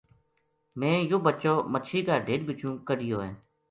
[0.79, 3.31] میں یوہ بچو مچھی کا ڈھیڈ بِچوں کڈھیو ہے‘‘